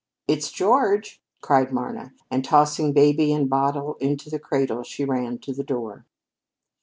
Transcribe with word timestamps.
"It's 0.27 0.51
George!" 0.51 1.21
cried 1.41 1.71
Marna; 1.71 2.15
and 2.31 2.43
tossing 2.43 2.91
baby 2.91 3.31
and 3.33 3.47
bottle 3.47 3.97
into 4.01 4.31
the 4.31 4.39
cradle, 4.39 4.81
she 4.81 5.05
ran 5.05 5.37
to 5.37 5.53
the 5.53 5.63
door. 5.63 6.07